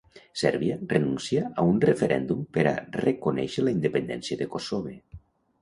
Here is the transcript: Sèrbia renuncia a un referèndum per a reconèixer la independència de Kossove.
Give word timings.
Sèrbia 0.41 0.77
renuncia 0.93 1.43
a 1.49 1.65
un 1.73 1.77
referèndum 1.85 2.41
per 2.57 2.65
a 2.71 2.73
reconèixer 3.05 3.67
la 3.69 3.75
independència 3.79 4.41
de 4.41 4.53
Kossove. 4.57 4.99